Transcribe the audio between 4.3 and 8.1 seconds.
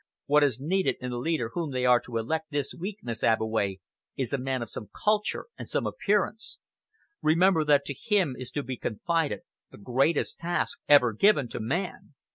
a man of some culture and some appearance. Remember that to